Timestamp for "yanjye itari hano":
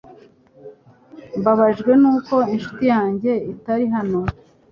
2.93-4.19